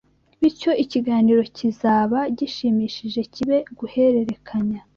[0.41, 4.79] bityo ikiganiro kizaba gishimishije kibe guhererekanya